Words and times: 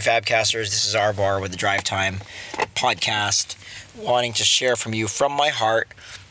Fabcasters. 0.00 0.70
This 0.70 0.86
is 0.86 0.94
R 0.94 1.12
Bar 1.12 1.40
with 1.40 1.50
the 1.50 1.56
Drive 1.56 1.84
Time 1.84 2.20
podcast, 2.74 3.56
wanting 3.96 4.32
to 4.34 4.44
share 4.44 4.76
from 4.76 4.94
you 4.94 5.06
from 5.06 5.32
my 5.32 5.48
heart 5.48 5.88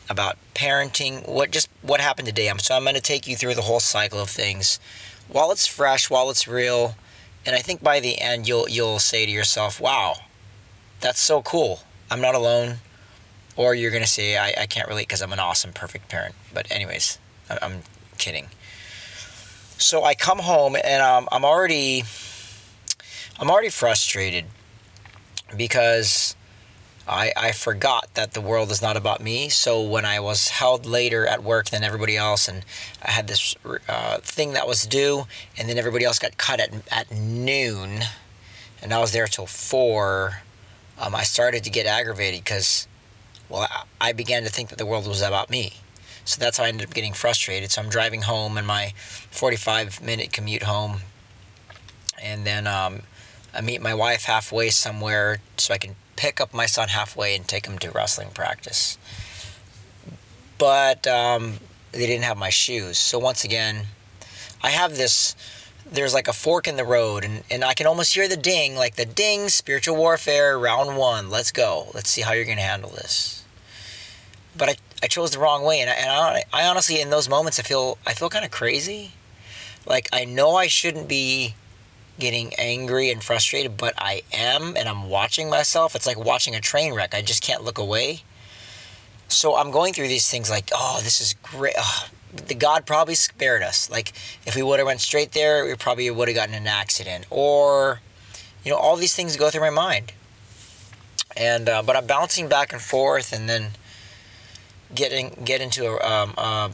about 0.10 0.38
parenting, 0.56 1.28
what 1.28 1.52
just 1.52 1.70
what 1.82 2.02
happened 2.02 2.28
today. 2.28 2.52
So 2.58 2.76
I'm 2.76 2.84
going 2.84 2.96
to 2.96 3.02
take 3.02 3.28
you 3.28 3.36
through 3.36 3.56
the 3.56 3.62
whole 3.62 3.80
cycle 3.80 4.20
of 4.20 4.30
things, 4.30 4.80
while 5.28 5.52
it's 5.52 5.68
fresh, 5.68 6.10
while 6.10 6.30
it's 6.30 6.48
real, 6.48 6.96
and 7.46 7.56
I 7.56 7.60
think 7.60 7.82
by 7.82 8.00
the 8.00 8.20
end 8.20 8.48
you'll 8.48 8.68
you'll 8.68 9.00
say 9.00 9.26
to 9.26 9.32
yourself, 9.32 9.80
"Wow, 9.80 10.16
that's 11.00 11.20
so 11.20 11.42
cool. 11.42 11.82
I'm 12.12 12.22
not 12.22 12.36
alone." 12.36 12.78
Or 13.56 13.76
you're 13.76 13.92
going 13.92 14.04
to 14.04 14.10
say, 14.10 14.38
I, 14.38 14.54
I 14.58 14.68
can't 14.68 14.88
relate 14.88 15.10
because 15.10 15.22
I'm 15.22 15.34
an 15.34 15.40
awesome, 15.40 15.74
perfect 15.74 16.08
parent. 16.08 16.34
But, 16.54 16.72
anyways, 16.72 17.20
I'm 17.50 17.82
kidding. 18.18 18.48
So 19.78 20.06
I 20.06 20.16
come 20.16 20.40
home 20.40 20.78
and 20.82 21.02
um, 21.02 21.28
I'm 21.30 21.44
already 21.44 22.04
I'm 23.42 23.50
already 23.50 23.70
frustrated 23.70 24.46
because 25.56 26.36
I, 27.08 27.32
I 27.38 27.54
forgot 27.54 28.14
that 28.16 28.34
the 28.34 28.42
world 28.42 28.70
is 28.70 28.82
not 28.82 28.98
about 28.98 29.22
me. 29.22 29.48
So 29.48 29.82
when 29.82 30.04
I 30.04 30.20
was 30.20 30.50
held 30.50 30.86
later 30.86 31.26
at 31.26 31.42
work 31.42 31.70
than 31.70 31.82
everybody 31.82 32.18
else, 32.18 32.50
and 32.50 32.66
I 33.02 33.12
had 33.12 33.28
this 33.28 33.56
uh, 33.88 34.18
thing 34.18 34.52
that 34.54 34.68
was 34.68 34.86
due, 34.86 35.26
and 35.58 35.70
then 35.70 35.78
everybody 35.78 36.04
else 36.04 36.20
got 36.20 36.38
cut 36.38 36.60
at, 36.60 36.74
at 36.92 37.12
noon, 37.12 38.02
and 38.82 38.94
I 38.94 39.00
was 39.00 39.14
there 39.14 39.26
till 39.26 39.46
four, 39.46 40.42
um, 41.00 41.16
I 41.16 41.24
started 41.24 41.64
to 41.64 41.70
get 41.70 41.86
aggravated 41.86 42.44
because, 42.44 42.90
well, 43.48 43.70
I 44.02 44.12
began 44.12 44.44
to 44.44 44.50
think 44.50 44.68
that 44.68 44.78
the 44.78 44.86
world 44.86 45.08
was 45.08 45.22
about 45.22 45.50
me. 45.50 45.76
So 46.26 46.42
that's 46.42 46.58
how 46.58 46.66
I 46.66 46.68
ended 46.68 46.90
up 46.90 46.94
getting 46.94 47.14
frustrated. 47.14 47.72
So 47.72 47.82
I'm 47.82 47.90
driving 47.90 48.24
home 48.24 48.58
in 48.58 48.66
my 48.66 48.92
45 49.32 50.02
minute 50.04 50.34
commute 50.34 50.64
home, 50.64 50.98
and 52.22 52.46
then 52.46 52.68
um, 52.68 53.04
I 53.54 53.62
meet 53.62 53.82
my 53.82 53.94
wife 53.94 54.26
halfway 54.26 54.70
somewhere 54.70 55.40
so 55.58 55.74
I 55.74 55.78
can 55.78 55.96
pick 56.16 56.42
up 56.42 56.54
my 56.54 56.66
son 56.66 56.90
halfway 56.90 57.36
and 57.36 57.48
take 57.48 57.66
him 57.66 57.80
to 57.80 57.92
wrestling 57.92 58.30
practice. 58.34 58.98
But 60.58 61.08
um, 61.08 61.60
they 61.92 62.06
didn't 62.06 62.26
have 62.26 62.38
my 62.38 62.50
shoes. 62.50 62.98
So 62.98 63.18
once 63.18 63.44
again, 63.44 63.88
I 64.62 64.72
have 64.72 64.98
this. 64.98 65.36
There's 65.90 66.14
like 66.14 66.28
a 66.28 66.34
fork 66.34 66.68
in 66.68 66.76
the 66.76 66.84
road, 66.84 67.24
and, 67.24 67.44
and 67.50 67.64
I 67.64 67.74
can 67.74 67.88
almost 67.88 68.14
hear 68.14 68.28
the 68.28 68.38
ding, 68.38 68.76
like 68.76 68.96
the 68.96 69.06
ding, 69.06 69.50
spiritual 69.50 69.96
warfare, 69.96 70.60
round 70.60 70.98
one. 70.98 71.30
Let's 71.30 71.52
go. 71.52 71.90
Let's 71.94 72.10
see 72.10 72.22
how 72.22 72.34
you're 72.34 72.46
going 72.46 72.58
to 72.58 72.64
handle 72.64 72.92
this. 72.92 73.44
But 74.56 74.70
I, 74.70 74.76
I 75.02 75.08
chose 75.08 75.32
the 75.32 75.40
wrong 75.40 75.64
way, 75.64 75.80
and 75.80 75.90
I, 75.90 75.94
and 75.94 76.10
I, 76.10 76.44
I 76.52 76.68
honestly, 76.68 77.02
in 77.02 77.10
those 77.10 77.30
moments, 77.30 77.60
I 77.60 77.64
feel 77.64 77.98
I 78.06 78.14
feel 78.14 78.30
kind 78.30 78.46
of 78.46 78.52
crazy. 78.52 79.14
Like 79.86 80.10
I 80.14 80.26
know 80.26 80.56
I 80.56 80.68
shouldn't 80.68 81.08
be 81.08 81.56
getting 82.20 82.54
angry 82.56 83.10
and 83.10 83.24
frustrated, 83.24 83.78
but 83.78 83.94
I 83.98 84.22
am, 84.34 84.76
and 84.78 84.88
I'm 84.88 85.10
watching 85.10 85.50
myself. 85.50 85.96
It's 85.96 86.06
like 86.06 86.18
watching 86.18 86.54
a 86.54 86.60
train 86.60 86.94
wreck. 86.94 87.16
I 87.16 87.22
just 87.22 87.42
can't 87.42 87.64
look 87.64 87.78
away. 87.78 88.24
So 89.28 89.56
I'm 89.56 89.72
going 89.72 89.94
through 89.94 90.08
these 90.08 90.30
things 90.30 90.50
like, 90.50 90.70
oh, 90.74 91.00
this 91.04 91.22
is 91.22 91.34
great. 91.42 91.76
Oh, 91.78 92.08
the 92.48 92.56
God 92.56 92.86
probably 92.86 93.16
spared 93.16 93.64
us. 93.64 93.90
Like 93.90 94.14
if 94.46 94.56
we 94.56 94.62
would 94.64 94.80
have 94.80 94.86
went 94.86 95.02
straight 95.02 95.32
there, 95.32 95.66
we 95.66 95.76
probably 95.76 96.10
would 96.12 96.28
have 96.28 96.36
gotten 96.36 96.56
an 96.56 96.68
accident, 96.68 97.26
or 97.30 98.02
you 98.64 98.72
know, 98.72 98.78
all 98.78 98.96
these 98.96 99.16
things 99.16 99.36
go 99.38 99.50
through 99.50 99.62
my 99.62 99.70
mind. 99.70 100.12
And 101.38 101.70
uh, 101.70 101.84
but 101.84 101.96
I'm 101.96 102.06
bouncing 102.06 102.48
back 102.48 102.74
and 102.74 102.82
forth, 102.82 103.32
and 103.34 103.48
then 103.48 103.72
getting 104.94 105.42
get 105.44 105.62
into 105.62 105.86
a, 105.86 106.06
um, 106.06 106.34
uh, 106.38 106.70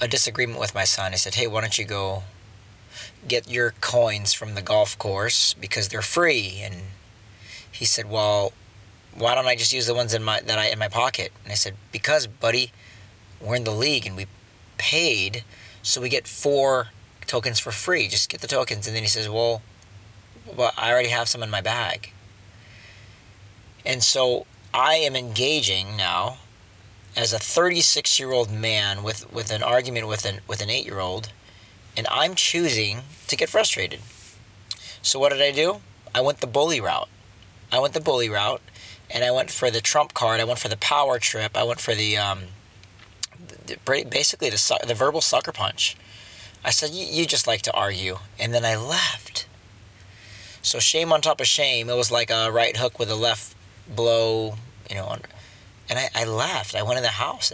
a 0.00 0.08
disagreement 0.08 0.58
with 0.58 0.74
my 0.74 0.84
son. 0.84 1.12
I 1.12 1.16
said, 1.16 1.34
hey, 1.34 1.46
why 1.46 1.60
don't 1.60 1.78
you 1.78 1.84
go 1.84 2.24
get 3.26 3.50
your 3.50 3.74
coins 3.80 4.32
from 4.32 4.54
the 4.54 4.62
golf 4.62 4.98
course 4.98 5.54
because 5.54 5.88
they're 5.88 6.02
free. 6.02 6.60
And 6.62 6.74
he 7.70 7.84
said, 7.84 8.10
well, 8.10 8.52
why 9.14 9.34
don't 9.34 9.46
I 9.46 9.56
just 9.56 9.72
use 9.72 9.86
the 9.86 9.94
ones 9.94 10.14
in 10.14 10.22
my 10.22 10.40
that 10.40 10.58
I 10.58 10.66
in 10.66 10.78
my 10.78 10.88
pocket? 10.88 11.32
And 11.44 11.52
I 11.52 11.56
said, 11.56 11.74
because, 11.92 12.26
buddy, 12.26 12.72
we're 13.40 13.56
in 13.56 13.64
the 13.64 13.70
league 13.70 14.06
and 14.06 14.16
we 14.16 14.26
paid, 14.78 15.44
so 15.82 16.00
we 16.00 16.08
get 16.08 16.26
four 16.26 16.88
tokens 17.26 17.58
for 17.58 17.70
free. 17.70 18.08
Just 18.08 18.28
get 18.28 18.40
the 18.40 18.48
tokens. 18.48 18.86
And 18.86 18.96
then 18.96 19.02
he 19.02 19.08
says, 19.08 19.28
well, 19.28 19.62
well, 20.56 20.72
I 20.76 20.90
already 20.90 21.10
have 21.10 21.28
some 21.28 21.42
in 21.42 21.50
my 21.50 21.60
bag. 21.60 22.12
And 23.84 24.02
so 24.02 24.46
I 24.74 24.94
am 24.94 25.16
engaging 25.16 25.96
now 25.96 26.38
as 27.16 27.32
a 27.32 27.38
36 27.38 28.18
year 28.18 28.32
old 28.32 28.50
man 28.50 29.02
with, 29.02 29.32
with 29.32 29.50
an 29.50 29.62
argument 29.62 30.06
with 30.06 30.24
an 30.24 30.40
with 30.46 30.60
an 30.60 30.70
eight 30.70 30.84
year 30.84 31.00
old 31.00 31.32
and 31.96 32.06
I'm 32.10 32.34
choosing 32.34 33.02
to 33.28 33.36
get 33.36 33.48
frustrated. 33.48 34.00
So 35.02 35.18
what 35.18 35.32
did 35.32 35.40
I 35.40 35.50
do? 35.50 35.80
I 36.14 36.20
went 36.20 36.40
the 36.40 36.46
bully 36.46 36.80
route. 36.80 37.08
I 37.72 37.78
went 37.78 37.94
the 37.94 38.00
bully 38.00 38.28
route, 38.28 38.62
and 39.10 39.24
I 39.24 39.30
went 39.30 39.50
for 39.50 39.70
the 39.70 39.80
trump 39.80 40.14
card. 40.14 40.40
I 40.40 40.44
went 40.44 40.58
for 40.58 40.68
the 40.68 40.76
power 40.76 41.18
trip. 41.18 41.56
I 41.56 41.62
went 41.62 41.80
for 41.80 41.94
the, 41.94 42.16
um, 42.16 42.40
the 43.66 43.76
basically 43.86 44.50
the 44.50 44.78
the 44.86 44.94
verbal 44.94 45.20
sucker 45.20 45.52
punch. 45.52 45.96
I 46.64 46.70
said, 46.70 46.90
"You 46.90 47.24
just 47.26 47.46
like 47.46 47.62
to 47.62 47.72
argue," 47.72 48.18
and 48.38 48.52
then 48.52 48.64
I 48.64 48.76
left. 48.76 49.46
So 50.62 50.78
shame 50.78 51.12
on 51.12 51.22
top 51.22 51.40
of 51.40 51.46
shame. 51.46 51.88
It 51.88 51.96
was 51.96 52.10
like 52.10 52.30
a 52.30 52.50
right 52.50 52.76
hook 52.76 52.98
with 52.98 53.10
a 53.10 53.14
left 53.14 53.56
blow, 53.88 54.56
you 54.90 54.96
know, 54.96 55.16
and 55.88 55.98
I, 55.98 56.10
I 56.14 56.24
left. 56.24 56.74
I 56.74 56.82
went 56.82 56.98
in 56.98 57.02
the 57.02 57.10
house. 57.10 57.52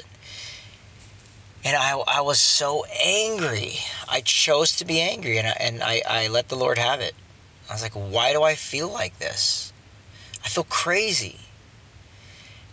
And 1.67 1.75
I, 1.75 2.01
I 2.07 2.21
was 2.21 2.39
so 2.39 2.85
angry. 3.03 3.79
I 4.09 4.21
chose 4.21 4.77
to 4.77 4.85
be 4.85 5.01
angry 5.01 5.37
and, 5.37 5.49
I, 5.49 5.57
and 5.59 5.83
I, 5.83 6.01
I 6.09 6.29
let 6.29 6.49
the 6.49 6.55
Lord 6.55 6.79
have 6.79 7.01
it. 7.01 7.13
I 7.69 7.73
was 7.73 7.83
like, 7.83 7.95
why 7.95 8.33
do 8.33 8.45
I 8.45 8.55
feel 8.55 8.89
like 8.89 9.19
this? 9.19 9.73
I 10.45 10.49
feel 10.49 10.63
crazy. 10.63 11.41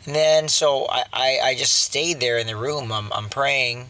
And 0.05 0.13
then, 0.13 0.47
so 0.47 0.85
I, 0.91 1.05
I, 1.11 1.39
I 1.43 1.55
just 1.55 1.73
stayed 1.73 2.19
there 2.19 2.37
in 2.37 2.45
the 2.45 2.55
room. 2.55 2.91
I'm, 2.91 3.11
I'm 3.11 3.29
praying. 3.29 3.87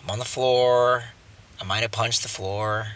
I'm 0.00 0.10
on 0.10 0.20
the 0.20 0.24
floor. 0.24 1.02
I 1.60 1.64
might 1.64 1.80
have 1.80 1.90
punched 1.90 2.22
the 2.22 2.28
floor. 2.28 2.86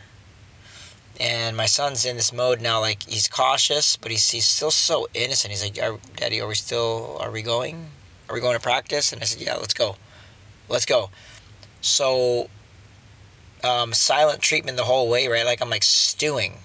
And 1.18 1.56
my 1.56 1.66
son's 1.66 2.04
in 2.04 2.14
this 2.14 2.32
mode 2.32 2.60
now, 2.60 2.78
like 2.78 3.02
he's 3.02 3.26
cautious, 3.26 3.96
but 3.96 4.12
he's, 4.12 4.30
he's 4.30 4.46
still 4.46 4.70
so 4.70 5.08
innocent. 5.12 5.50
He's 5.50 5.64
like, 5.64 6.00
Daddy, 6.14 6.40
are 6.40 6.46
we 6.46 6.54
still, 6.54 7.16
are 7.18 7.32
we 7.32 7.42
going? 7.42 7.88
Are 8.28 8.34
we 8.34 8.40
going 8.40 8.54
to 8.54 8.62
practice? 8.62 9.12
And 9.12 9.20
I 9.20 9.24
said, 9.24 9.42
Yeah, 9.42 9.56
let's 9.56 9.74
go. 9.74 9.96
Let's 10.68 10.86
go. 10.86 11.10
So, 11.80 12.48
um, 13.62 13.92
silent 13.92 14.40
treatment 14.40 14.76
the 14.76 14.84
whole 14.84 15.08
way, 15.08 15.28
right? 15.28 15.44
Like 15.44 15.60
I'm 15.60 15.70
like 15.70 15.84
stewing. 15.84 16.58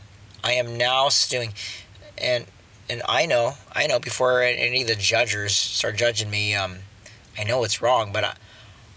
I 0.44 0.54
am 0.54 0.78
now 0.78 1.10
stewing, 1.10 1.54
and 2.18 2.46
and 2.90 3.02
I 3.08 3.26
know, 3.26 3.54
I 3.74 3.88
know 3.88 4.00
before 4.00 4.42
any 4.42 4.82
of 4.82 4.88
the 4.88 4.96
judges 4.96 5.56
start 5.56 5.96
judging 5.96 6.30
me, 6.30 6.54
um, 6.54 6.80
I 7.38 7.44
know 7.44 7.64
it's 7.64 7.82
wrong, 7.82 8.12
but 8.12 8.24
I, 8.24 8.36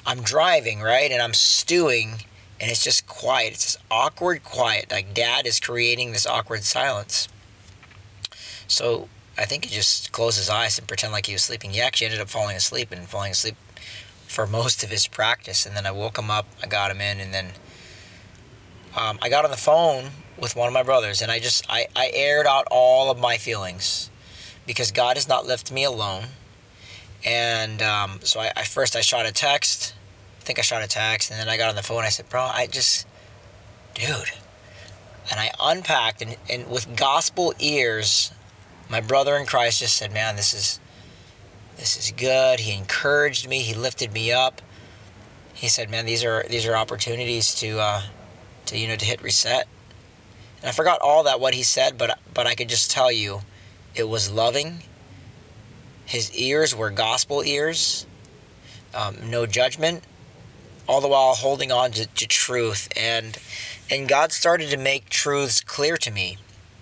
I'm 0.04 0.22
driving 0.22 0.80
right, 0.80 1.10
and 1.10 1.22
I'm 1.22 1.34
stewing, 1.34 2.22
and 2.60 2.70
it's 2.70 2.82
just 2.82 3.06
quiet. 3.06 3.54
It's 3.54 3.74
this 3.74 3.82
awkward 3.90 4.42
quiet. 4.44 4.90
Like 4.90 5.14
Dad 5.14 5.46
is 5.46 5.60
creating 5.60 6.12
this 6.12 6.26
awkward 6.26 6.64
silence. 6.64 7.28
So 8.68 9.08
I 9.38 9.44
think 9.44 9.64
he 9.64 9.74
just 9.74 10.12
closed 10.12 10.38
his 10.38 10.50
eyes 10.50 10.78
and 10.78 10.88
pretend 10.88 11.12
like 11.12 11.26
he 11.26 11.32
was 11.32 11.42
sleeping. 11.42 11.70
He 11.70 11.80
actually 11.80 12.06
ended 12.06 12.20
up 12.20 12.28
falling 12.28 12.56
asleep 12.56 12.90
and 12.90 13.06
falling 13.08 13.32
asleep 13.32 13.56
for 14.26 14.46
most 14.46 14.82
of 14.82 14.90
his 14.90 15.06
practice. 15.06 15.66
And 15.66 15.76
then 15.76 15.86
I 15.86 15.90
woke 15.90 16.18
him 16.18 16.30
up, 16.30 16.46
I 16.62 16.66
got 16.66 16.90
him 16.90 17.00
in, 17.00 17.20
and 17.20 17.32
then 17.32 17.52
um, 18.96 19.18
I 19.20 19.28
got 19.28 19.44
on 19.44 19.50
the 19.50 19.56
phone 19.56 20.10
with 20.38 20.56
one 20.56 20.68
of 20.68 20.74
my 20.74 20.82
brothers, 20.82 21.22
and 21.22 21.30
I 21.30 21.38
just 21.38 21.64
I, 21.68 21.86
I 21.94 22.10
aired 22.14 22.46
out 22.46 22.66
all 22.70 23.10
of 23.10 23.18
my 23.18 23.36
feelings 23.36 24.10
because 24.66 24.90
God 24.90 25.16
has 25.16 25.28
not 25.28 25.46
left 25.46 25.70
me 25.70 25.84
alone. 25.84 26.24
And 27.24 27.82
um, 27.82 28.20
so 28.22 28.40
I, 28.40 28.52
I 28.56 28.64
first 28.64 28.96
I 28.96 29.00
shot 29.00 29.26
a 29.26 29.32
text. 29.32 29.94
I 30.40 30.44
think 30.44 30.58
I 30.58 30.62
shot 30.62 30.82
a 30.82 30.86
text, 30.86 31.30
and 31.30 31.40
then 31.40 31.48
I 31.48 31.56
got 31.56 31.68
on 31.68 31.76
the 31.76 31.82
phone. 31.82 32.04
I 32.04 32.08
said, 32.08 32.28
"Bro, 32.28 32.42
I 32.42 32.66
just, 32.66 33.06
dude," 33.94 34.32
and 35.30 35.40
I 35.40 35.50
unpacked, 35.60 36.22
and, 36.22 36.36
and 36.48 36.70
with 36.70 36.96
gospel 36.96 37.52
ears, 37.58 38.32
my 38.88 39.00
brother 39.00 39.36
in 39.36 39.46
Christ 39.46 39.80
just 39.80 39.96
said, 39.96 40.12
"Man, 40.12 40.36
this 40.36 40.54
is." 40.54 40.80
This 41.76 41.96
is 41.98 42.12
good. 42.12 42.60
He 42.60 42.72
encouraged 42.72 43.48
me. 43.48 43.60
He 43.60 43.74
lifted 43.74 44.12
me 44.12 44.32
up. 44.32 44.62
He 45.52 45.68
said, 45.68 45.90
"Man, 45.90 46.06
these 46.06 46.24
are 46.24 46.44
these 46.48 46.66
are 46.66 46.74
opportunities 46.74 47.54
to 47.56 47.78
uh, 47.78 48.02
to 48.66 48.78
you 48.78 48.88
know 48.88 48.96
to 48.96 49.04
hit 49.04 49.22
reset." 49.22 49.66
And 50.60 50.68
I 50.68 50.72
forgot 50.72 51.00
all 51.00 51.22
that 51.24 51.38
what 51.38 51.54
he 51.54 51.62
said, 51.62 51.98
but 51.98 52.18
but 52.32 52.46
I 52.46 52.54
could 52.54 52.68
just 52.68 52.90
tell 52.90 53.12
you, 53.12 53.40
it 53.94 54.08
was 54.08 54.30
loving. 54.30 54.82
His 56.04 56.32
ears 56.34 56.74
were 56.74 56.90
gospel 56.90 57.42
ears, 57.44 58.06
um, 58.94 59.30
no 59.30 59.44
judgment, 59.44 60.04
all 60.88 61.00
the 61.00 61.08
while 61.08 61.34
holding 61.34 61.72
on 61.72 61.90
to, 61.92 62.06
to 62.06 62.26
truth. 62.26 62.88
And 62.96 63.38
and 63.90 64.08
God 64.08 64.32
started 64.32 64.70
to 64.70 64.76
make 64.76 65.08
truths 65.08 65.60
clear 65.60 65.96
to 65.98 66.10
me, 66.10 66.38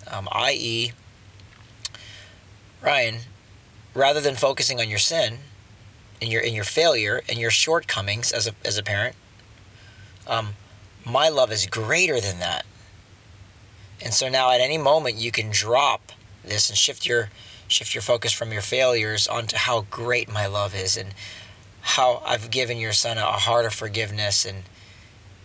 um, 0.07 0.27
i.e., 0.31 0.93
Ryan, 2.81 3.19
rather 3.95 4.21
than 4.21 4.35
focusing 4.35 4.79
on 4.79 4.89
your 4.89 4.99
sin 4.99 5.39
and 6.21 6.31
your 6.31 6.41
in 6.41 6.53
your 6.53 6.65
failure 6.65 7.21
and 7.27 7.39
your 7.39 7.49
shortcomings 7.49 8.31
as 8.31 8.45
a 8.45 8.51
as 8.63 8.77
a 8.77 8.83
parent, 8.83 9.15
um, 10.27 10.49
my 11.03 11.29
love 11.29 11.51
is 11.51 11.65
greater 11.65 12.19
than 12.19 12.39
that. 12.39 12.65
And 14.03 14.13
so 14.13 14.29
now 14.29 14.51
at 14.51 14.61
any 14.61 14.77
moment 14.77 15.15
you 15.15 15.31
can 15.31 15.49
drop 15.49 16.11
this 16.43 16.69
and 16.69 16.77
shift 16.77 17.07
your 17.07 17.29
shift 17.67 17.95
your 17.95 18.01
focus 18.01 18.31
from 18.31 18.51
your 18.51 18.61
failures 18.61 19.27
onto 19.27 19.57
how 19.57 19.85
great 19.89 20.31
my 20.31 20.45
love 20.45 20.75
is 20.75 20.97
and 20.97 21.13
how 21.81 22.21
I've 22.25 22.51
given 22.51 22.77
your 22.77 22.93
son 22.93 23.17
a 23.17 23.23
heart 23.23 23.65
of 23.65 23.73
forgiveness 23.73 24.45
and 24.45 24.63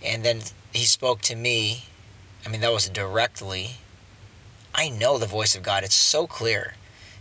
and 0.02 0.24
then 0.24 0.40
he 0.72 0.84
spoke 0.84 1.20
to 1.22 1.36
me. 1.36 1.84
I 2.44 2.48
mean 2.48 2.60
that 2.62 2.72
was 2.72 2.88
directly. 2.88 3.72
I 4.74 4.88
know 4.88 5.18
the 5.18 5.26
voice 5.26 5.54
of 5.54 5.62
God. 5.62 5.84
It's 5.84 5.94
so 5.94 6.26
clear. 6.26 6.74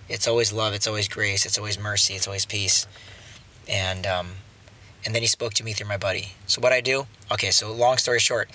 It's 0.09 0.27
always 0.27 0.51
love, 0.51 0.73
it's 0.73 0.87
always 0.87 1.07
grace, 1.07 1.45
it's 1.45 1.57
always 1.57 1.79
mercy, 1.79 2.15
it's 2.15 2.27
always 2.27 2.45
peace. 2.45 2.87
And 3.67 4.05
um 4.05 4.27
and 5.05 5.15
then 5.15 5.21
he 5.21 5.27
spoke 5.27 5.53
to 5.55 5.63
me 5.63 5.73
through 5.73 5.87
my 5.87 5.97
buddy. 5.97 6.33
So 6.47 6.59
what 6.61 6.73
I 6.73 6.81
do? 6.81 7.07
Okay, 7.31 7.51
so 7.51 7.71
long 7.71 7.97
story 7.97 8.19
short, 8.19 8.49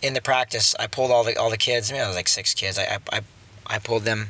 in 0.00 0.14
the 0.14 0.22
practice, 0.22 0.74
I 0.78 0.86
pulled 0.86 1.10
all 1.10 1.24
the 1.24 1.36
all 1.36 1.50
the 1.50 1.56
kids. 1.56 1.90
I 1.90 1.94
mean, 1.94 2.02
I 2.02 2.06
was 2.06 2.16
like 2.16 2.28
six 2.28 2.54
kids. 2.54 2.78
I 2.78 2.98
I 3.12 3.20
I 3.66 3.78
pulled 3.78 4.04
them 4.04 4.28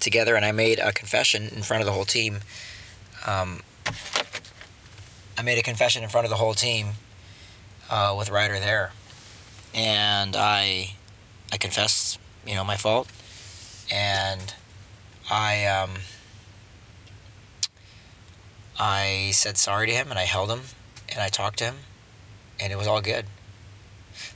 together 0.00 0.34
and 0.36 0.44
I 0.44 0.52
made 0.52 0.78
a 0.78 0.92
confession 0.92 1.48
in 1.48 1.62
front 1.62 1.80
of 1.80 1.86
the 1.86 1.92
whole 1.92 2.04
team. 2.04 2.40
Um, 3.26 3.62
I 5.36 5.42
made 5.42 5.58
a 5.58 5.62
confession 5.62 6.02
in 6.02 6.08
front 6.08 6.24
of 6.24 6.30
the 6.30 6.36
whole 6.36 6.54
team 6.54 6.88
uh, 7.90 8.14
with 8.16 8.30
Ryder 8.30 8.58
there, 8.60 8.92
and 9.74 10.36
I 10.36 10.94
I 11.52 11.56
confessed, 11.56 12.18
you 12.46 12.54
know, 12.54 12.64
my 12.64 12.76
fault, 12.76 13.08
and 13.92 14.54
I 15.30 15.66
um, 15.66 15.90
I 18.78 19.30
said 19.32 19.56
sorry 19.56 19.86
to 19.86 19.92
him 19.92 20.10
and 20.10 20.18
I 20.18 20.24
held 20.24 20.50
him 20.50 20.60
and 21.08 21.20
I 21.20 21.28
talked 21.28 21.58
to 21.58 21.64
him, 21.64 21.76
and 22.60 22.72
it 22.72 22.76
was 22.76 22.86
all 22.86 23.00
good. 23.00 23.26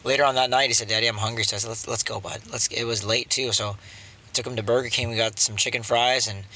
Later 0.05 0.25
on 0.25 0.35
that 0.37 0.50
night, 0.50 0.69
he 0.69 0.75
said, 0.75 0.88
"Daddy, 0.88 1.06
I'm 1.06 1.17
hungry." 1.17 1.44
So 1.44 1.56
I 1.56 1.58
said, 1.58 1.69
"Let's 1.69 1.88
let's 1.88 2.02
go, 2.02 2.20
bud." 2.20 2.43
Let's. 2.50 2.69
It 2.69 2.85
was 2.85 3.05
late 3.05 3.31
too, 3.31 3.52
so 3.52 3.70
I 3.70 4.32
took 4.32 4.46
him 4.46 4.56
to 4.56 4.62
Burger 4.62 4.88
King. 4.88 5.11
We 5.11 5.17
got 5.17 5.38
some 5.38 5.56
chicken 5.56 5.82
fries, 5.82 6.29
and, 6.29 6.38
and 6.38 6.46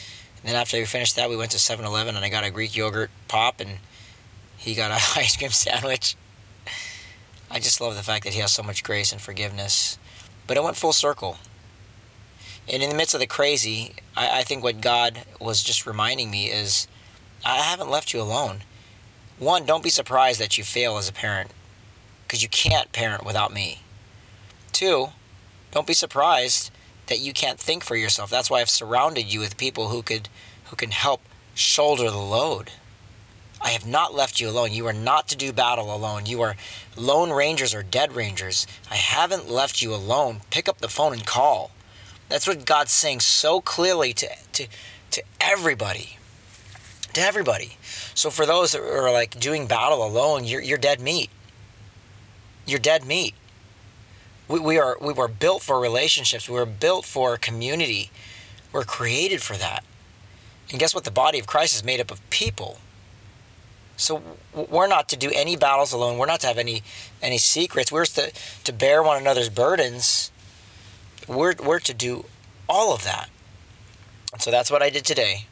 then 0.44 0.54
after 0.54 0.76
we 0.76 0.84
finished 0.84 1.16
that, 1.16 1.28
we 1.28 1.36
went 1.36 1.50
to 1.52 1.58
7-Eleven, 1.58 2.16
and 2.16 2.24
I 2.24 2.28
got 2.28 2.44
a 2.44 2.50
Greek 2.50 2.76
yogurt 2.76 3.10
pop, 3.28 3.60
and 3.60 3.78
he 4.56 4.74
got 4.74 4.90
a 4.90 4.94
ice 5.18 5.36
cream 5.36 5.50
sandwich. 5.50 6.16
I 7.50 7.58
just 7.58 7.80
love 7.80 7.96
the 7.96 8.02
fact 8.02 8.24
that 8.24 8.32
he 8.32 8.40
has 8.40 8.52
so 8.52 8.62
much 8.62 8.82
grace 8.82 9.12
and 9.12 9.20
forgiveness. 9.20 9.98
But 10.46 10.56
it 10.56 10.62
went 10.62 10.76
full 10.76 10.92
circle. 10.92 11.36
And 12.68 12.82
in 12.82 12.90
the 12.90 12.96
midst 12.96 13.14
of 13.14 13.20
the 13.20 13.26
crazy, 13.26 13.94
I, 14.16 14.40
I 14.40 14.42
think 14.42 14.62
what 14.62 14.80
God 14.80 15.24
was 15.40 15.62
just 15.62 15.86
reminding 15.86 16.30
me 16.30 16.50
is 16.50 16.86
I 17.44 17.56
haven't 17.56 17.90
left 17.90 18.12
you 18.12 18.20
alone. 18.20 18.60
One, 19.38 19.66
don't 19.66 19.82
be 19.82 19.90
surprised 19.90 20.40
that 20.40 20.56
you 20.56 20.64
fail 20.64 20.96
as 20.96 21.08
a 21.08 21.12
parent 21.12 21.50
because 22.26 22.42
you 22.42 22.48
can't 22.48 22.92
parent 22.92 23.24
without 23.24 23.52
me. 23.52 23.80
Two, 24.72 25.08
don't 25.72 25.86
be 25.86 25.94
surprised 25.94 26.70
that 27.06 27.18
you 27.18 27.32
can't 27.32 27.58
think 27.58 27.82
for 27.82 27.96
yourself. 27.96 28.30
That's 28.30 28.48
why 28.48 28.60
I've 28.60 28.70
surrounded 28.70 29.32
you 29.32 29.40
with 29.40 29.56
people 29.56 29.88
who 29.88 30.02
could 30.02 30.28
who 30.66 30.76
can 30.76 30.92
help 30.92 31.20
shoulder 31.54 32.10
the 32.10 32.16
load. 32.16 32.70
I 33.60 33.70
have 33.70 33.86
not 33.86 34.14
left 34.14 34.40
you 34.40 34.48
alone. 34.48 34.72
You 34.72 34.86
are 34.86 34.92
not 34.92 35.28
to 35.28 35.36
do 35.36 35.52
battle 35.52 35.94
alone. 35.94 36.26
You 36.26 36.40
are 36.42 36.56
lone 36.96 37.30
rangers 37.30 37.74
or 37.74 37.82
dead 37.82 38.12
rangers. 38.12 38.66
I 38.90 38.96
haven't 38.96 39.50
left 39.50 39.82
you 39.82 39.94
alone. 39.94 40.40
Pick 40.50 40.68
up 40.68 40.78
the 40.78 40.88
phone 40.88 41.12
and 41.12 41.26
call. 41.26 41.70
That's 42.32 42.48
what 42.48 42.64
God's 42.64 42.92
saying 42.92 43.20
so 43.20 43.60
clearly 43.60 44.14
to 44.14 44.26
to 44.54 44.66
to 45.10 45.22
everybody. 45.38 46.16
To 47.12 47.20
everybody. 47.20 47.76
So 48.14 48.30
for 48.30 48.46
those 48.46 48.72
that 48.72 48.80
are 48.80 49.12
like 49.12 49.38
doing 49.38 49.66
battle 49.66 50.02
alone, 50.02 50.44
you're 50.44 50.62
you're 50.62 50.78
dead 50.78 50.98
meat. 50.98 51.28
You're 52.64 52.80
dead 52.80 53.04
meat. 53.04 53.34
We, 54.48 54.60
we 54.60 54.78
are 54.78 54.96
we 54.98 55.12
were 55.12 55.28
built 55.28 55.62
for 55.62 55.78
relationships. 55.78 56.48
We 56.48 56.54
were 56.54 56.64
built 56.64 57.04
for 57.04 57.36
community. 57.36 58.10
We're 58.72 58.84
created 58.84 59.42
for 59.42 59.58
that. 59.58 59.84
And 60.70 60.80
guess 60.80 60.94
what? 60.94 61.04
The 61.04 61.10
body 61.10 61.38
of 61.38 61.46
Christ 61.46 61.74
is 61.74 61.84
made 61.84 62.00
up 62.00 62.10
of 62.10 62.30
people. 62.30 62.78
So 63.98 64.22
we're 64.54 64.88
not 64.88 65.10
to 65.10 65.16
do 65.18 65.30
any 65.34 65.54
battles 65.56 65.92
alone. 65.92 66.16
We're 66.16 66.24
not 66.24 66.40
to 66.40 66.46
have 66.46 66.56
any 66.56 66.82
any 67.20 67.36
secrets. 67.36 67.92
We're 67.92 68.06
to 68.06 68.32
to 68.64 68.72
bear 68.72 69.02
one 69.02 69.18
another's 69.20 69.50
burdens. 69.50 70.32
We're 71.28 71.54
we're 71.62 71.80
to 71.80 71.94
do 71.94 72.24
all 72.68 72.94
of 72.94 73.04
that. 73.04 73.28
So 74.38 74.50
that's 74.50 74.70
what 74.70 74.82
I 74.82 74.90
did 74.90 75.04
today. 75.04 75.46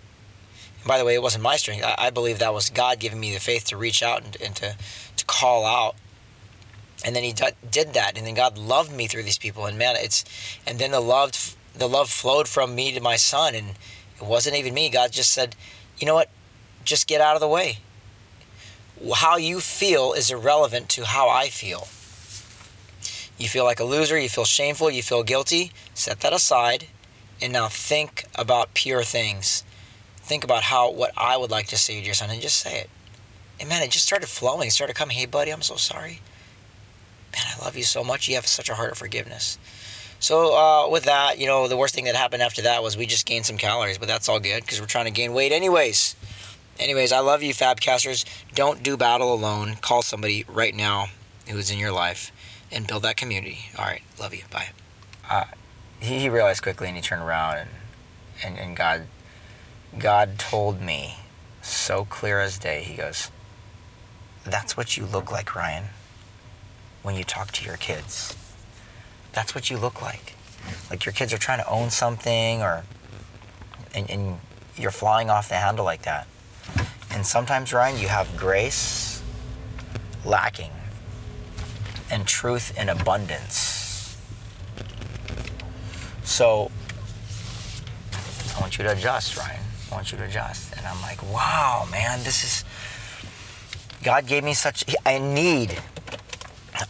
And 0.79 0.89
by 0.89 0.99
the 0.99 1.05
way, 1.05 1.15
it 1.15 1.23
wasn't 1.23 1.45
my 1.45 1.57
strength. 1.57 1.85
I, 1.85 1.95
I 1.99 2.11
believe 2.11 2.39
that 2.39 2.55
was 2.55 2.71
God 2.71 2.99
giving 2.99 3.21
me 3.21 3.33
the 3.33 3.41
faith 3.41 3.67
to 3.67 3.77
reach 3.77 4.03
out 4.03 4.25
and, 4.25 4.37
and 4.41 4.57
to 4.57 4.77
to 5.17 5.25
call 5.27 5.65
out. 5.65 5.97
And 7.05 7.17
then 7.17 7.23
he 7.23 7.33
d- 7.33 7.45
did 7.71 7.95
that. 7.95 8.17
And 8.17 8.27
then 8.27 8.35
god 8.35 8.59
loved 8.59 8.93
me 8.93 9.07
through 9.07 9.23
these 9.23 9.39
people. 9.39 9.67
And 9.67 9.79
man 9.79 9.97
it's 9.99 10.25
and 10.67 10.79
then 10.79 10.91
the 10.91 11.01
love 11.01 11.57
the 11.75 11.89
love 11.89 12.11
flowed 12.11 12.49
from 12.49 12.75
me 12.75 12.93
to 12.93 13.01
my 13.01 13.17
son. 13.17 13.55
And 13.55 13.71
it 14.17 14.25
wasn't 14.25 14.57
even 14.57 14.75
me. 14.75 14.91
God 14.91 15.13
just 15.13 15.33
said 15.33 15.57
you 15.99 16.07
know 16.07 16.15
what? 16.15 16.31
Just 16.85 17.07
get 17.07 17.21
out 17.21 17.35
of 17.35 17.41
the 17.41 17.49
way. 17.49 17.79
How 19.17 19.37
you 19.37 19.61
feel 19.61 20.13
is 20.15 20.31
irrelevant 20.31 20.89
to 20.91 21.05
how 21.07 21.29
i 21.29 21.49
feel 21.49 21.89
you 23.41 23.49
feel 23.49 23.65
like 23.65 23.81
a 23.81 23.85
loser 23.85 24.19
you 24.19 24.29
feel 24.29 24.45
shameful 24.45 24.91
you 24.91 25.03
feel 25.03 25.23
guilty 25.23 25.73
set 25.95 26.21
that 26.21 26.33
aside 26.33 26.87
and 27.43 27.53
now 27.53 27.67
think 27.67 28.25
about 28.37 28.75
pure 28.75 29.03
things 29.03 29.65
think 30.17 30.45
about 30.45 30.65
how 30.65 30.91
what 30.91 31.13
i 31.17 31.37
would 31.37 31.51
like 31.51 31.67
to 31.67 31.77
say 31.77 31.99
to 31.99 32.05
your 32.05 32.15
son 32.15 32.31
and 32.31 32.41
just 32.41 32.61
say 32.61 32.79
it 32.81 32.91
and 33.59 33.69
man 33.69 33.83
it 33.83 33.91
just 33.91 34.07
started 34.07 34.29
flowing 34.29 34.69
it 34.69 34.71
started 34.71 34.95
coming 34.95 35.17
hey 35.17 35.27
buddy 35.27 35.51
i'm 35.51 35.63
so 35.63 35.77
sorry 35.77 36.21
man, 37.33 37.45
I 37.57 37.65
love 37.65 37.77
you 37.77 37.85
so 37.85 38.03
much. 38.03 38.29
You 38.29 38.35
have 38.37 38.47
such 38.47 38.69
a 38.69 38.75
heart 38.75 38.93
of 38.93 38.99
forgiveness. 38.99 39.59
So 40.19 40.55
uh, 40.55 40.89
with 40.91 41.05
that, 41.05 41.39
you 41.39 41.47
know, 41.47 41.69
the 41.69 41.77
worst 41.77 41.95
thing 41.95 42.05
that 42.05 42.15
happened 42.15 42.43
after 42.43 42.63
that 42.63 42.83
was 42.83 42.97
we 42.97 43.07
just 43.07 43.27
gained 43.27 43.47
some 43.47 43.57
calories, 43.57 43.99
but 43.99 44.09
that's 44.09 44.29
all 44.29 44.41
good 44.41 44.63
because 44.63 44.81
we're 44.81 44.87
trying 44.87 45.07
to 45.07 45.11
gain 45.11 45.33
weight 45.33 45.53
anyways. 45.53 46.15
Anyways, 46.79 47.13
I 47.13 47.21
love 47.21 47.43
you, 47.43 47.55
Fabcasters. 47.55 48.25
Don't 48.55 48.83
do 48.83 48.97
battle 48.97 49.33
alone. 49.33 49.77
Call 49.81 50.03
somebody 50.03 50.45
right 50.49 50.75
now 50.75 51.07
who's 51.49 51.71
in 51.71 51.79
your 51.79 51.93
life 51.93 52.33
and 52.73 52.87
build 52.87 53.03
that 53.03 53.17
community. 53.17 53.59
All 53.79 53.85
right, 53.85 54.03
love 54.19 54.35
you. 54.35 54.43
Bye. 54.51 54.69
Uh, 55.29 55.45
he, 56.01 56.21
he 56.21 56.29
realized 56.29 56.63
quickly 56.63 56.89
and 56.89 56.97
he 56.97 57.03
turned 57.03 57.23
around 57.23 57.59
and, 57.59 57.71
and, 58.45 58.59
and 58.59 58.77
God, 58.77 59.07
God 59.99 60.39
told 60.39 60.81
me 60.81 61.17
so 61.63 62.05
clear 62.05 62.41
as 62.41 62.59
day. 62.59 62.83
He 62.83 62.95
goes, 62.95 63.31
"That's 64.45 64.77
what 64.77 64.97
you 64.97 65.05
look 65.05 65.31
like, 65.31 65.55
Ryan." 65.55 65.91
when 67.03 67.15
you 67.15 67.25
talk 67.25 67.51
to 67.53 67.65
your 67.65 67.77
kids. 67.77 68.37
That's 69.33 69.55
what 69.55 69.71
you 69.71 69.79
look 69.79 70.03
like. 70.03 70.35
Like 70.91 71.05
your 71.07 71.13
kids 71.13 71.33
are 71.33 71.39
trying 71.39 71.59
to 71.59 71.69
own 71.69 71.91
something 71.91 72.63
or 72.63 72.85
and, 73.95 74.11
and 74.11 74.41
you're 74.77 74.91
flying 74.91 75.31
off 75.31 75.49
the 75.49 75.57
handle 75.57 75.85
like 75.85 76.03
that. 76.03 76.27
And 77.13 77.27
sometimes, 77.27 77.73
Ryan, 77.73 77.99
you 77.99 78.09
have 78.09 78.37
grace 78.37 79.23
lacking 80.25 80.71
and 82.11 82.27
truth 82.27 82.77
in 82.79 82.89
abundance. 82.89 84.17
So 86.25 86.71
I 88.57 88.61
want 88.61 88.79
you 88.79 88.85
to 88.85 88.93
adjust, 88.93 89.37
Ryan. 89.37 89.61
I 89.91 89.95
want 89.95 90.13
you 90.13 90.19
to 90.19 90.25
adjust. 90.25 90.77
And 90.77 90.87
I'm 90.87 91.01
like, 91.03 91.23
wow, 91.33 91.89
man, 91.91 92.23
this 92.23 92.45
is 92.45 92.65
God 94.03 94.27
gave 94.27 94.45
me 94.45 94.55
such 94.55 94.85
I 95.05 95.19
need 95.19 95.79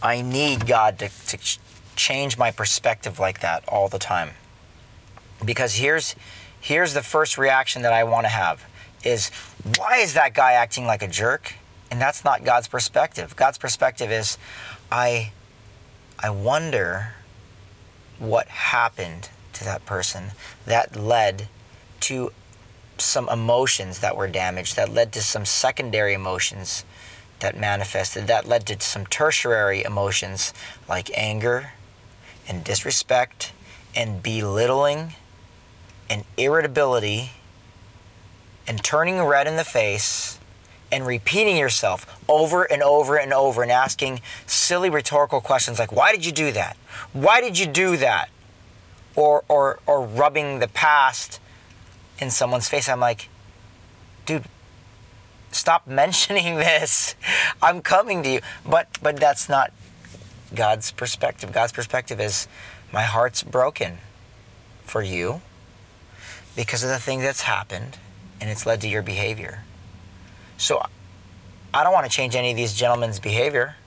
I 0.01 0.21
need 0.21 0.67
God 0.67 0.99
to, 0.99 1.09
to 1.27 1.59
change 1.95 2.37
my 2.37 2.51
perspective 2.51 3.19
like 3.19 3.41
that 3.41 3.67
all 3.67 3.89
the 3.89 3.99
time. 3.99 4.31
Because 5.43 5.75
here's 5.75 6.15
here's 6.59 6.93
the 6.93 7.01
first 7.01 7.37
reaction 7.37 7.81
that 7.81 7.93
I 7.93 8.03
want 8.03 8.25
to 8.25 8.29
have 8.29 8.65
is 9.03 9.29
why 9.77 9.97
is 9.97 10.13
that 10.13 10.33
guy 10.33 10.53
acting 10.53 10.85
like 10.85 11.01
a 11.01 11.07
jerk? 11.07 11.55
And 11.89 11.99
that's 11.99 12.23
not 12.23 12.43
God's 12.45 12.67
perspective. 12.67 13.35
God's 13.35 13.57
perspective 13.57 14.11
is 14.11 14.37
I 14.91 15.31
I 16.19 16.29
wonder 16.29 17.13
what 18.19 18.47
happened 18.47 19.29
to 19.53 19.63
that 19.63 19.85
person 19.85 20.31
that 20.65 20.95
led 20.95 21.47
to 22.01 22.31
some 22.97 23.27
emotions 23.29 23.99
that 23.99 24.15
were 24.15 24.27
damaged, 24.27 24.75
that 24.75 24.89
led 24.89 25.11
to 25.13 25.21
some 25.21 25.45
secondary 25.45 26.13
emotions 26.13 26.85
that 27.41 27.57
manifested 27.59 28.27
that 28.27 28.47
led 28.47 28.65
to 28.67 28.79
some 28.79 29.05
tertiary 29.05 29.83
emotions 29.83 30.53
like 30.87 31.09
anger 31.15 31.71
and 32.47 32.63
disrespect 32.63 33.51
and 33.95 34.23
belittling 34.23 35.13
and 36.09 36.23
irritability 36.37 37.31
and 38.67 38.83
turning 38.83 39.21
red 39.21 39.47
in 39.47 39.57
the 39.57 39.63
face 39.63 40.39
and 40.91 41.05
repeating 41.05 41.57
yourself 41.57 42.19
over 42.27 42.63
and 42.63 42.83
over 42.83 43.17
and 43.17 43.33
over 43.33 43.63
and 43.63 43.71
asking 43.71 44.21
silly 44.45 44.89
rhetorical 44.89 45.41
questions 45.41 45.79
like 45.79 45.91
why 45.91 46.11
did 46.11 46.25
you 46.25 46.31
do 46.31 46.51
that 46.51 46.75
why 47.13 47.41
did 47.41 47.57
you 47.57 47.65
do 47.65 47.97
that 47.97 48.29
or 49.15 49.43
or 49.47 49.79
or 49.85 50.05
rubbing 50.05 50.59
the 50.59 50.67
past 50.67 51.39
in 52.19 52.29
someone's 52.29 52.67
face 52.67 52.89
i'm 52.89 52.99
like 52.99 53.29
dude 54.25 54.43
stop 55.51 55.87
mentioning 56.01 56.55
this. 56.55 57.15
I'm 57.61 57.81
coming 57.81 58.23
to 58.23 58.29
you. 58.29 58.41
But 58.67 58.87
but 59.01 59.17
that's 59.17 59.49
not 59.49 59.71
God's 60.53 60.91
perspective. 60.91 61.51
God's 61.51 61.71
perspective 61.71 62.19
is 62.19 62.47
My 62.91 63.03
heart's 63.03 63.43
broken 63.43 63.99
for 64.83 65.01
you 65.01 65.41
because 66.55 66.83
of 66.83 66.89
the 66.89 66.99
thing 66.99 67.21
that's 67.21 67.43
happened 67.43 67.97
and 68.41 68.49
it's 68.49 68.65
led 68.65 68.81
to 68.81 68.87
your 68.87 69.01
behavior. 69.01 69.63
So 70.61 70.85
I 71.73 71.83
don't 71.83 71.91
want 71.91 72.05
to 72.05 72.15
change 72.15 72.35
any 72.35 72.51
of 72.51 72.55
these 72.55 72.75
gentlemen's 72.75 73.19
behavior. 73.19 73.77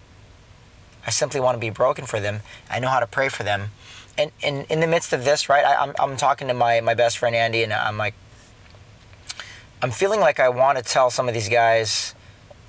I 1.07 1.11
simply 1.11 1.39
want 1.39 1.55
to 1.55 1.61
be 1.61 1.71
broken 1.71 2.05
for 2.05 2.19
them. 2.19 2.41
I 2.69 2.81
know 2.81 2.89
how 2.89 2.99
to 2.99 3.07
pray 3.07 3.29
for 3.29 3.45
them. 3.45 3.71
And, 4.19 4.33
in 4.43 4.81
the 4.81 4.89
midst 4.89 5.13
of 5.13 5.25
this, 5.25 5.49
right, 5.49 5.65
I, 5.65 5.77
I'm, 5.77 5.95
I'm 6.01 6.17
talking 6.17 6.49
to 6.49 6.55
my, 6.55 6.81
my 6.81 6.95
best 6.95 7.19
friend 7.19 7.37
Andy, 7.37 7.63
and 7.63 7.73
I'm 7.73 7.97
like, 7.97 8.15
I'm 9.83 9.93
feeling 9.93 10.19
like 10.19 10.41
I 10.41 10.49
want 10.49 10.77
to 10.79 10.83
tell 10.83 11.11
some 11.11 11.29
of 11.29 11.35
these 11.35 11.49
guys 11.49 12.15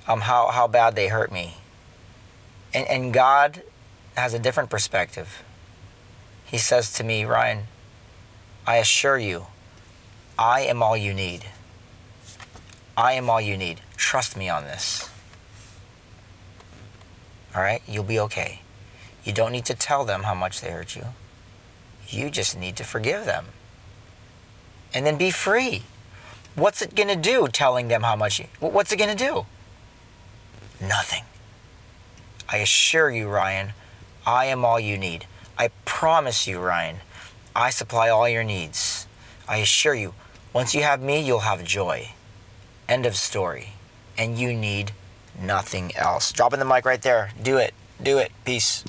um, 0.06 0.20
how, 0.20 0.48
how 0.48 0.68
bad 0.68 0.94
they 0.94 1.08
hurt 1.08 1.32
me. 1.32 1.54
And, 2.72 2.86
and 2.86 3.12
God 3.12 3.62
has 4.16 4.34
a 4.34 4.38
different 4.38 4.70
perspective. 4.70 5.42
He 6.44 6.58
says 6.58 6.92
to 6.94 7.04
me, 7.04 7.24
Ryan, 7.24 7.64
I 8.66 8.76
assure 8.76 9.18
you, 9.18 9.46
I 10.38 10.60
am 10.60 10.80
all 10.80 10.96
you 10.96 11.12
need. 11.12 11.44
I 12.96 13.14
am 13.14 13.28
all 13.28 13.40
you 13.40 13.56
need. 13.56 13.80
Trust 13.96 14.36
me 14.36 14.48
on 14.48 14.64
this. 14.64 15.08
All 17.54 17.62
right? 17.62 17.82
You'll 17.88 18.04
be 18.04 18.20
okay. 18.20 18.60
You 19.24 19.32
don't 19.32 19.52
need 19.52 19.64
to 19.66 19.74
tell 19.74 20.04
them 20.04 20.22
how 20.22 20.34
much 20.34 20.60
they 20.60 20.70
hurt 20.70 20.94
you. 20.94 21.06
You 22.08 22.30
just 22.30 22.58
need 22.58 22.76
to 22.76 22.84
forgive 22.84 23.24
them. 23.24 23.46
And 24.94 25.04
then 25.04 25.16
be 25.18 25.30
free. 25.30 25.82
What's 26.54 26.80
it 26.80 26.94
going 26.94 27.08
to 27.08 27.16
do 27.16 27.48
telling 27.48 27.88
them 27.88 28.02
how 28.02 28.16
much 28.16 28.38
you, 28.38 28.46
what's 28.60 28.92
it 28.92 28.96
going 28.96 29.14
to 29.14 29.24
do? 29.24 29.46
Nothing. 30.80 31.24
I 32.48 32.58
assure 32.58 33.10
you, 33.10 33.28
Ryan, 33.28 33.72
I 34.24 34.46
am 34.46 34.64
all 34.64 34.78
you 34.78 34.96
need. 34.96 35.26
I 35.58 35.68
promise 35.84 36.46
you, 36.46 36.60
Ryan, 36.60 36.96
I 37.54 37.70
supply 37.70 38.08
all 38.08 38.28
your 38.28 38.44
needs. 38.44 39.06
I 39.48 39.58
assure 39.58 39.94
you, 39.94 40.14
once 40.52 40.74
you 40.74 40.82
have 40.82 41.02
me, 41.02 41.20
you'll 41.20 41.40
have 41.40 41.64
joy. 41.64 42.10
End 42.88 43.06
of 43.06 43.16
story. 43.16 43.70
And 44.18 44.38
you 44.38 44.54
need 44.54 44.92
nothing 45.40 45.94
else. 45.96 46.32
Dropping 46.32 46.58
the 46.58 46.64
mic 46.64 46.84
right 46.84 47.02
there. 47.02 47.30
Do 47.42 47.58
it. 47.58 47.74
Do 48.02 48.18
it. 48.18 48.32
Peace. 48.44 48.84